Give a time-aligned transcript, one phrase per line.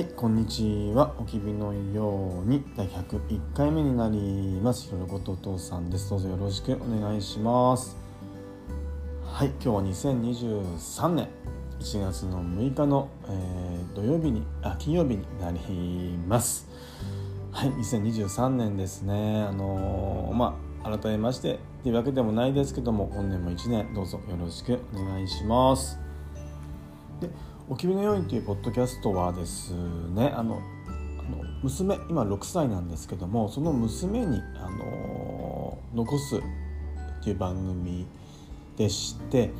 [0.00, 0.62] はいこんにち
[0.94, 1.14] は。
[1.18, 4.86] おきびのように第101回目になります。
[4.86, 6.08] ひろろことお父さんです。
[6.08, 7.98] どうぞよろしくお願いします。
[9.26, 11.28] はい今日は2023年。
[11.80, 16.66] 1月の6日の、えー、土曜日にあ金曜日になります。
[17.52, 19.42] はい2023年ですね。
[19.42, 25.98] あのー、まあ改めましてというわけでもないですけども本年も1年どうぞよろしくお願いします。
[27.20, 27.28] で
[27.72, 30.60] おきびのようにというポッドキャストはですねあの
[31.20, 36.40] あの娘今6歳なんですけどもその娘にあの残すっ
[37.22, 38.08] ていう番組
[38.76, 39.52] でして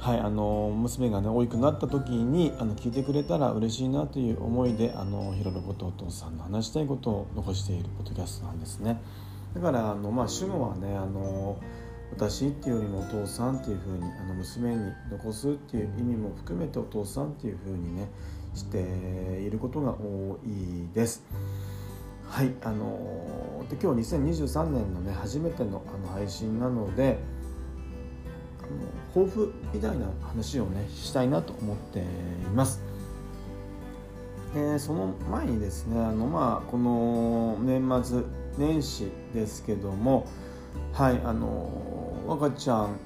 [0.00, 9.00] はいあの娘がね大きくなった時にあの聞いてくれたら嬉しいなという思いであのひろろことお父さんの話したいことを残しているポッドキャストなんですね。
[9.54, 11.58] だからあのまあ主語はねあの
[12.14, 18.08] 私っていうよりもお父さんっていう風にあの娘に残すっていう意味も含めてお父さんっていう風にね
[18.54, 21.22] していることが多いです。
[22.28, 27.18] はいあので今日2023年のね初めてのあの配信なので
[28.60, 32.04] あの抱負みたいな話をねしたいなと思ってい
[32.54, 32.82] ます。
[34.54, 38.22] でその前にですねあのまあこの年末
[38.58, 40.26] 年始ですけども
[40.92, 41.81] はいあの
[42.28, 42.96] 赤ちゃん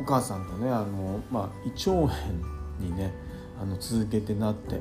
[0.00, 2.08] お母さんとねあの、まあ、胃腸炎
[2.80, 3.12] にね
[3.60, 4.80] あの続けてなって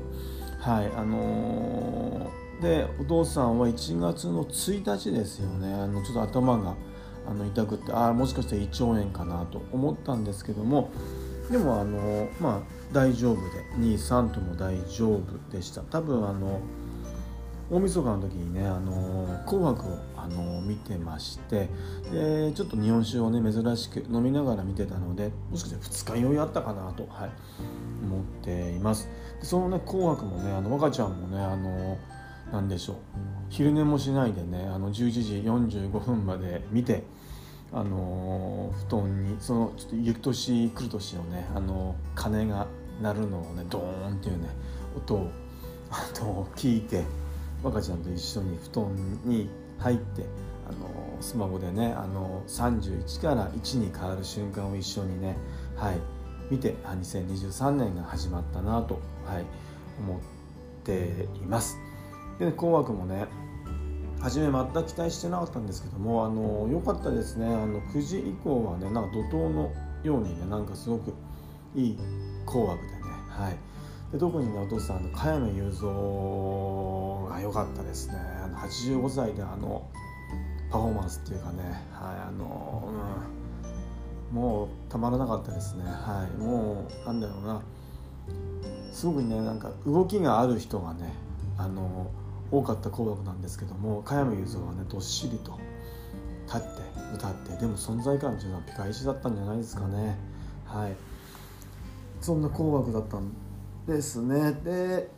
[0.60, 6.76] はいあのー、でお父さんは1月の1日ですよねあのちょっと頭が
[7.28, 10.92] あの痛くってああもしかしたら胃腸炎かなと思ったんですけども
[11.50, 15.82] でもあのまあ大丈夫で23とも大丈夫でした。
[15.82, 16.60] 多分あの
[17.72, 21.70] 大晦日の時にね「あの紅白」を、あの見てまして
[22.12, 27.30] でちょっと日本酒をね珍しく飲みながら見てたのでもしかして二日酔いあったかなと、はい、
[28.04, 29.10] 思っています。
[29.40, 31.98] でそのね「紅白」もねあの若ちゃんもねあの
[32.52, 32.96] 何でしょう
[33.50, 35.36] 昼寝もしないでねあの11時
[35.80, 37.04] 45分まで見て
[37.72, 42.68] あの布団にそのちょっと行く年来る年のねあの鐘が
[43.02, 44.50] 鳴るのをねドーンっていうね
[44.96, 45.32] 音を
[45.90, 47.04] あと聞いて
[47.64, 48.96] 若ちゃんと一緒に布団
[49.26, 49.50] に
[49.80, 50.26] 入って
[50.68, 55.38] あのスマホでねあの31から1に変わる瞬間を一緒にね、
[55.76, 55.98] はい、
[56.50, 59.46] 見て2023年が始まったなと、はい、
[60.00, 60.20] 思っ
[60.84, 61.78] ています。
[62.40, 63.28] で、紅白もね
[64.22, 69.72] 初め全く期待してなかったんですけどもあの良かったですねあの9時以降はねなんか怒涛の
[70.04, 71.14] ようにねなんかすごく
[71.76, 71.98] いい
[72.46, 73.58] 紅白でねはい
[74.12, 78.16] で特にねお父さんの加山雄三が良かったですね。
[78.44, 79.90] あの85歳であの
[80.70, 81.64] パフォーマンスっていうかね
[81.94, 82.90] はいあの、
[84.32, 85.84] うん、もうたまらなかったですね。
[85.86, 87.62] はいもうなんだろうな。
[88.92, 91.14] すごくねなんか動きがある人がね
[91.58, 92.12] あの
[92.52, 95.58] 多かった紅白なんですけども加山雄三はねどっしりと
[96.46, 96.68] 立って
[97.16, 100.18] 歌ってでも存在感っていうのはピカイチだったんじゃないですかね。
[100.66, 100.96] はい。
[102.20, 103.32] そんな紅白だったん
[103.88, 104.54] ですね。
[104.64, 105.10] で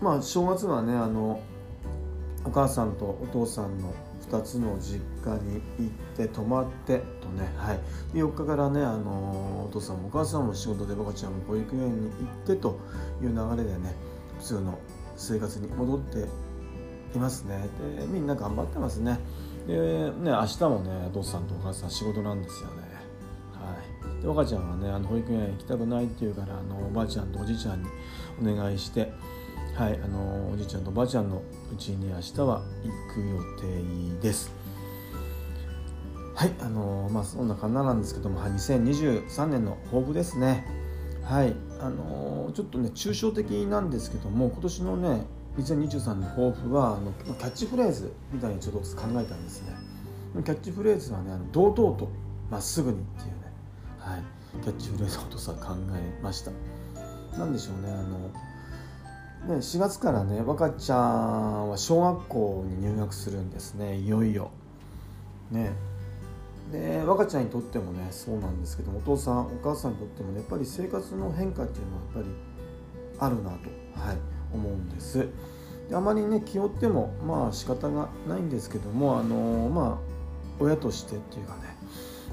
[0.00, 1.40] まあ正月はねあの
[2.44, 3.92] お母さんとお父さんの
[4.30, 7.80] 2つの実家に行って泊まってとね、はい、
[8.14, 12.78] で4日からねあのお父さんもお母さんも仕事で僕ちゃんも保育園に行ってと
[13.22, 13.94] いう流れでね
[14.38, 14.78] 普通の
[15.16, 16.26] 生活に戻って
[17.16, 17.68] いますね。
[17.98, 19.18] でみんな頑張ってますね。
[19.66, 22.87] でね明日もねお父さんとお母さん仕事なんですよね。
[24.22, 27.88] で若ちゃんはねあの保育園行きたくないって言うからあのおばあちゃんとおじいちゃんに
[28.40, 29.12] お願いして
[29.74, 31.42] はいあのおじいちゃんとおばあちゃんの
[31.72, 33.36] うちに明日は行く予
[34.18, 34.52] 定です。
[36.34, 40.64] はいあのまあそんな感じなんですけども、はい、2023年の抱負ですね。
[41.24, 45.26] はいあのちょっとね抽象的なんですけども今年のね
[45.58, 49.72] 2023の抱負はあのキャッチフレーズみたいにちょっと考えたんですね。
[50.34, 52.08] キャッチフレーズはね堂々と
[52.50, 53.37] まっすぐにっていう
[54.08, 54.22] はい、
[54.62, 56.50] キャッチフレーズをとさ考えました。
[57.36, 58.18] 何でしょうねあの
[59.54, 64.50] ね4月からね若ちゃんは小学校に入学するんですねいよいよ。
[65.50, 65.72] ね。
[66.72, 72.26] で若ちゃんにとってもねそうなんですけどお父さんお母さんにとってもねやっぱり生活の変化っていうのはやっぱり
[73.20, 74.16] あるなと、はい、
[74.54, 75.28] 思うんです。
[75.90, 79.98] であまりね気負ってもまあ仕方がないんですけどもあのまあ
[80.58, 81.67] 親としてっていうかね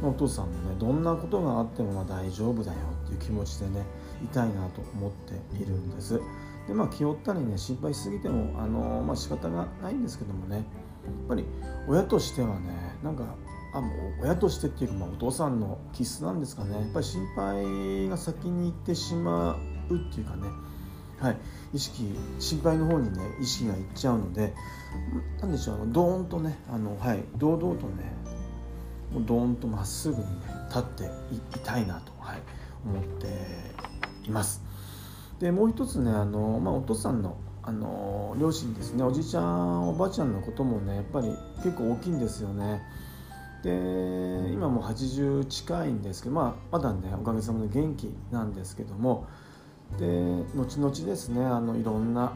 [0.03, 3.85] お父さんもねどんなことがあってもま大丈夫だよっていう気持ちでね
[4.23, 6.19] いたいなと思っているんです。
[6.67, 10.63] でまあ気負ったりね心配しすぎてもあのまあ仕方がないんですけどもねやっ
[11.27, 11.45] ぱり
[11.87, 13.23] 親としてはねなんか
[13.73, 13.87] あも
[14.19, 16.75] う親としてっていうか、まあ、お父さんの気質なんですかね。
[16.75, 19.57] やっぱり心配が先に行ってしま
[19.89, 20.47] うっていうかね
[21.19, 21.37] はい、
[21.73, 22.03] 意識
[22.39, 24.53] 心配の方にね意識がいっちゃうので
[25.41, 28.13] 何でしょうあのドーンとねあの、はい、堂々とね
[29.11, 30.27] もうドーンとまっすぐにね
[30.69, 32.41] 立っていたいなと、はい、
[32.85, 33.27] 思って
[34.27, 34.63] います。
[35.39, 37.37] でもう一つねあの、まあ、お父さんの
[37.67, 41.29] あの両親ですねおじちゃんおばあちゃんのこともねやっぱり
[41.63, 42.83] 結構大きいんですよね。
[43.63, 43.71] で
[44.53, 49.25] 今もう80近いんですけど、まあ、まだねおかげさまで元気なんですけども
[49.97, 50.05] で
[50.55, 52.33] 後々ですねあのいろんな、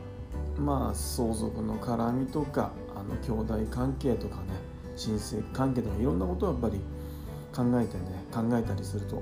[0.57, 4.41] まあ、相続の絡みとかあの兄弟関係とかね
[4.99, 6.79] 親戚関係とかいろんなことをやっぱり
[7.55, 9.21] 考えてね考えたりすると。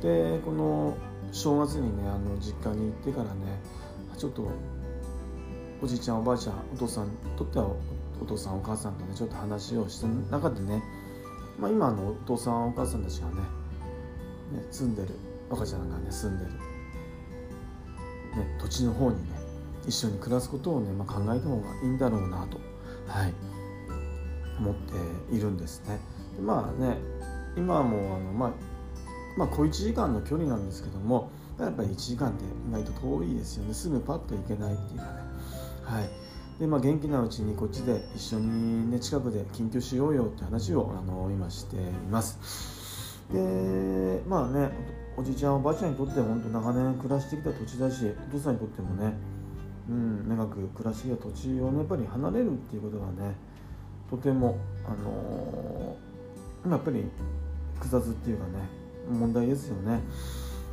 [0.00, 0.96] でこの
[1.32, 3.60] 正月にねあの実家に行ってからね
[4.16, 4.48] ちょっと
[5.82, 7.70] おじいちゃんおばあちゃんお父さんにとっては
[8.20, 10.82] お父さんお母さんとねちょっと話をした中でね、
[11.58, 13.34] まあ、今のお父さんお母さんたちがね
[14.52, 15.08] ね住んでる
[15.50, 16.58] 赤ちゃんがね住んでる、ね、
[18.60, 19.36] 土地の方にね
[19.86, 22.58] 一緒に暮らすことをね、まあ、考えた方がいいんだろうなと、
[23.06, 23.34] はい、
[24.58, 25.98] 思っているんですね。
[26.40, 26.98] まあね
[27.56, 28.50] 今もあの、まあ、
[29.36, 33.74] まあ小1時間の距離なんですけどもやっぱり1時間って意外と遠いですよね。
[33.74, 35.10] すぐパッと行けないっていうかね。
[35.84, 36.10] はい。
[36.60, 41.80] でまあ、元気なうちにこっちで一緒に、ね、近くで緊急しようよって話をあの今してい
[42.10, 42.38] ます。
[43.32, 44.70] でまあね
[45.16, 49.14] おじいちゃんおばあちゃんにとって本当長年暮らしてきた土地だしお父さんにとってもね、
[49.88, 53.34] うん、長く暮らしてきた土地をねやっぱり離れるっていうことがね
[54.10, 57.04] とてもあのー、やっぱり
[57.74, 58.52] 複雑っていうかね
[59.10, 60.00] 問題ですよね、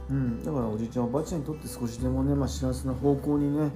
[0.09, 3.71] うん、だからおじいちゃんおばあちゃんにとって少しでもね、まあ、幸せな方向にね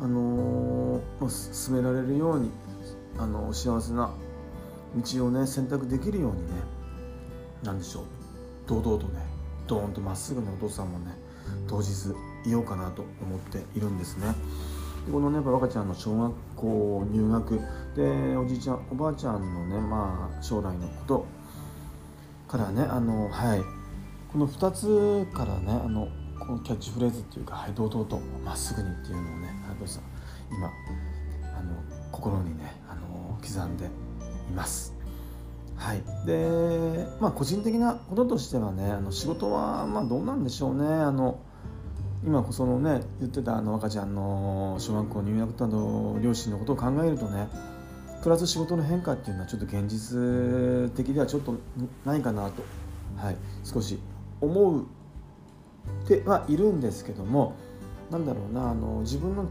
[0.00, 2.50] あのー、進められるように、
[3.18, 4.10] あの幸せな
[4.96, 6.52] 道をね選択できるようにね
[7.62, 8.04] 何でしょう
[8.66, 9.20] 堂々とね
[9.68, 11.12] ドーンとまっすぐなお父さんもね
[11.68, 11.88] 当日
[12.44, 14.34] いようかなと思っているんですね。
[15.10, 17.60] このね若ちゃんの小学校入学
[17.96, 21.26] でおじいちゃんおばあちゃんのねまあ将来のこと。
[22.48, 23.62] からねあのはい。
[24.32, 26.08] この2つからねあの
[26.38, 30.02] このキャッチフレーズっていうか「はい堂々とまっすぐに」っていうのをね原さん
[30.50, 31.74] 今あの
[32.10, 33.88] 心にねあの刻んでい
[34.54, 34.94] ます。
[35.76, 40.86] はい、でまあ個人的なこととしてはねあの仕事はまあどうなんでしょうね。
[40.86, 41.38] あの
[42.24, 47.48] 今そのね言ってたあの赤ちゃんの小学校入学との両親のことを考えるとね
[48.22, 51.56] プラス仕事の変化っていうのはちょっと現実的ではちょっと
[52.04, 52.62] ないかなと、
[53.16, 53.98] はい、少し
[54.40, 54.86] 思う
[56.06, 57.56] てはいるんですけども
[58.10, 59.44] なんだろうなあの自分の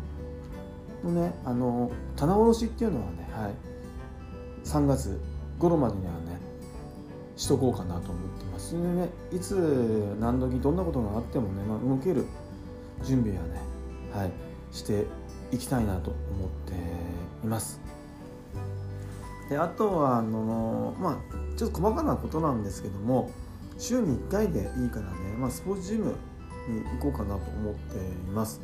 [1.11, 3.53] ねあの棚卸しっていうのはね、はい、
[4.63, 5.19] 3月
[5.59, 6.39] 頃までにはね
[7.35, 8.73] しとこうかなと思ってます。
[8.73, 12.25] でねいつ何時どんなことがあってもね、まあ、動ける
[13.03, 13.61] 準備はね、
[14.13, 14.31] はい、
[14.71, 15.05] して
[15.51, 16.73] いきたいなと思って
[17.45, 17.79] います。
[19.49, 23.29] であとはあのまあちょっと細かなことなんですけども
[23.77, 26.15] 週に1回でいいからね、まあ、スポーツジム
[26.69, 28.01] に行こうかなと思ってい
[28.31, 28.61] ます。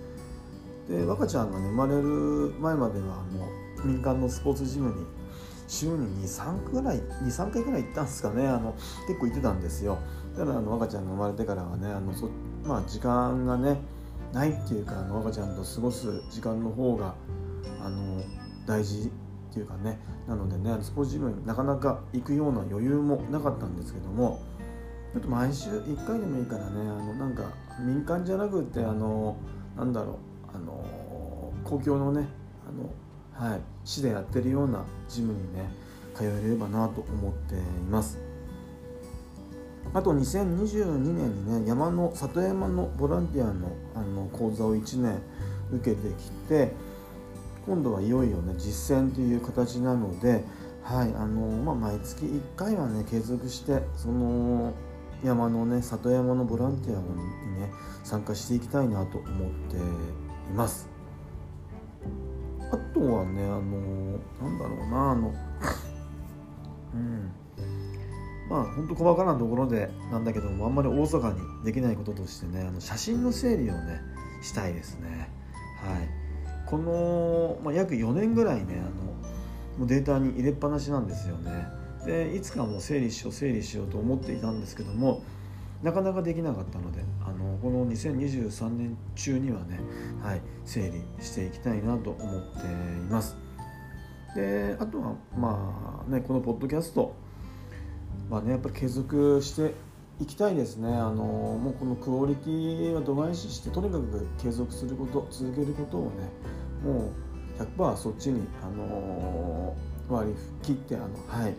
[0.87, 5.05] で若ちゃんが、ね、生まれる前まではあの民間のスポーツジムに
[5.67, 8.47] 週に23回ぐらい23回ぐらい行ったんですかね。
[8.47, 8.73] あの
[9.07, 9.97] 結構行ってたんですよ。
[10.37, 12.29] ただあの赤ちゃんが生まれてからはねあのそ、
[12.63, 13.81] まあ、時間がね
[14.33, 17.15] ないっていうか赤ちゃんと過ごす時間の方が
[17.83, 18.21] あの
[18.65, 19.11] 大事
[19.51, 19.99] っていうかね。
[20.27, 24.41] なのでねスポーツジムになかなか行くような余裕もなかったんですけども
[25.13, 27.43] ちょっと毎週1回でもいいからねあのなんか
[27.79, 29.37] 民間じゃなくってあの
[29.77, 30.15] なんだろう
[30.53, 32.27] あの公共のね
[32.67, 35.69] あの、はい、市でやってるようなジムにね
[36.13, 37.57] 通えればなと思ってい
[37.89, 38.26] ます。
[39.93, 45.19] あと2022年にね山の里山のボランティアのあの講座を1年
[45.71, 46.71] 受けてきて
[47.65, 50.43] 今度はいよいよね実践という形なので
[50.87, 54.73] はいあのまあ、毎月1回はね継続してその
[55.21, 57.71] 山のね里山のボランティアにね
[58.05, 59.79] 参加していきたいなと思ってい
[60.55, 60.87] ます。
[62.71, 65.33] あとはねあのなんだろうなあの
[66.93, 67.31] うん。
[68.49, 74.01] まあ本当細かなところでなんだけどもあんまり大阪にできないこととしてねあの写真の整理をね
[74.41, 75.29] したいですね。
[75.83, 76.27] はい。
[76.67, 78.89] この、まあ、約4年ぐらいねあの
[79.79, 81.65] もうデータに入れっぱなしなんですよね。
[82.05, 85.23] でいつかもう整理しよう整理しようと思っていたんですけども
[85.83, 89.79] なかなかできなかったのであのこの2023年中にはね、
[90.23, 92.69] はい、整理していきたいなと思ってい
[93.09, 93.37] ます。
[94.35, 97.13] であとはまあねこのポッドキャスト
[98.29, 99.73] まあねやっぱり継続して
[100.19, 100.89] いきたいですね。
[100.89, 106.09] あのもうこのクオリティは度外視してとにかく継続すること続けることをね
[106.83, 107.11] も
[107.59, 109.75] う100%そっちにあの
[110.09, 111.53] 割り切ってあのはい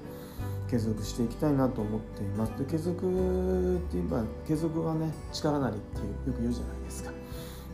[0.69, 2.53] 継続していきたいなと思っています。
[2.59, 7.11] で継続って言えば継続はね力なりっていうよく言うじゃないですか。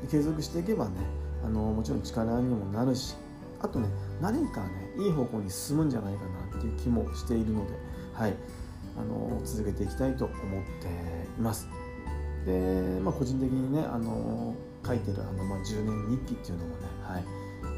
[0.03, 0.93] で継続していけばね
[1.45, 3.17] あのもちろん力にもなるし
[3.61, 3.89] あとね
[4.21, 7.73] 何かねいい方向に進むんじゃないかなっていう気もしているので
[8.13, 8.37] はい。
[8.97, 10.39] あの続けていきたいと思っ
[10.81, 10.89] て
[11.39, 11.69] います。
[12.47, 14.55] で、まあ、個人的にねあの
[14.87, 17.25] 書いてるあの、まあ、10年日記っていうのもね、はい。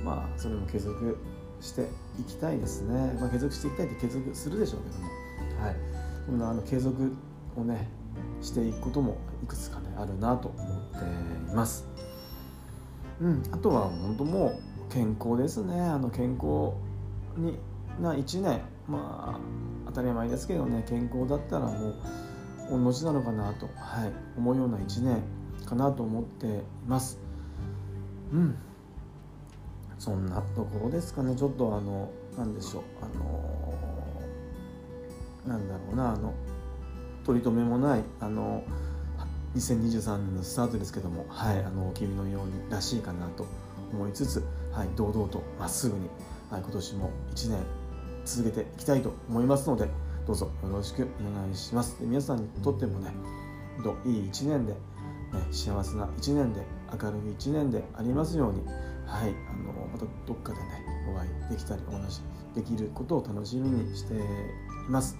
[0.04, 1.16] まあ、それも継続
[1.60, 1.88] して
[2.20, 5.04] いきたいですね、まあ、継続していきたいって継続するでしょうけども、
[5.64, 5.76] はい、
[6.26, 7.12] そんなあの継続
[7.56, 7.88] をね
[8.40, 11.00] していくこともいくつかねあるなと思っ
[11.46, 11.86] ています。
[13.20, 14.58] うん、あとは本当も
[14.90, 15.80] う健康ですね。
[15.80, 16.72] あの健康
[17.36, 17.58] に
[18.00, 18.60] な1年。
[18.86, 21.94] まあ当たり前ですけどね健康だったらも
[22.70, 25.22] う同じなのかなと、はい、思うような1年
[25.64, 26.50] かなと思ってい
[26.86, 27.18] ます。
[28.32, 28.56] うん。
[29.98, 31.34] そんなところですかね。
[31.34, 32.82] ちょっとあの何でしょう。
[35.46, 36.12] あのなんだろうな。
[36.12, 36.34] あの
[37.24, 38.62] 取り留めもないあの
[39.56, 43.46] 2023年のスタートですけどもはいあの君のようにらしいかなと
[43.92, 46.08] 思いつつ、はい、堂々とまっすぐに、
[46.50, 47.58] はい、今年も1年
[48.26, 49.88] 続けていきたいと思いますので
[50.26, 51.98] どうぞよろしくお願いします。
[52.00, 53.14] で皆さんにとってもね
[54.04, 54.78] いい1年で、ね、
[55.52, 56.60] 幸せな1年で
[56.92, 58.60] 明るい1年でありますように
[59.06, 62.20] はいあのまたどっかでねお会いできたりお話
[62.54, 64.18] できることを楽しみにしてい
[64.88, 65.16] ます。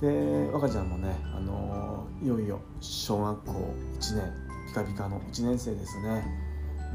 [0.00, 3.52] で若ちゃんもねあのいよいよ小学校
[4.00, 4.32] 1年
[4.66, 6.24] ピカピカの1年生ですね。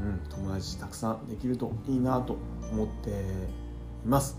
[0.00, 2.36] ん友達たくさんできるといいなと
[2.70, 3.12] 思ってい
[4.04, 4.38] ます。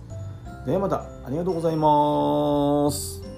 [0.66, 3.29] ではまたありがとうございます。